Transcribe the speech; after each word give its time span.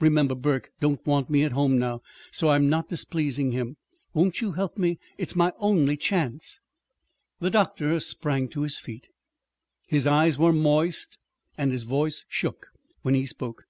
Remember, 0.00 0.34
Burke 0.34 0.70
don't 0.80 1.06
want 1.06 1.30
me 1.30 1.44
at 1.44 1.52
home, 1.52 1.78
now, 1.78 2.02
so 2.30 2.50
I'm 2.50 2.68
not 2.68 2.90
displeasing 2.90 3.52
him. 3.52 3.78
Won't 4.12 4.42
you 4.42 4.52
help 4.52 4.76
me? 4.76 4.98
It's 5.16 5.34
my 5.34 5.54
only 5.56 5.96
chance!" 5.96 6.60
The 7.40 7.48
doctor 7.48 7.98
sprang 7.98 8.48
to 8.50 8.64
his 8.64 8.78
feet. 8.78 9.06
His 9.86 10.06
eyes 10.06 10.36
were 10.36 10.52
moist 10.52 11.16
and 11.56 11.72
his 11.72 11.84
voice 11.84 12.26
shook 12.28 12.66
when 13.00 13.14
he 13.14 13.24
spoke. 13.24 13.64